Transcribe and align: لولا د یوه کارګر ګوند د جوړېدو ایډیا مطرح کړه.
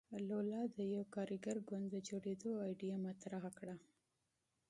لولا 0.27 0.61
د 0.75 0.77
یوه 0.93 1.05
کارګر 1.15 1.57
ګوند 1.67 1.85
د 1.91 1.95
جوړېدو 2.07 2.51
ایډیا 2.67 2.95
مطرح 3.07 3.43
کړه. 3.57 3.75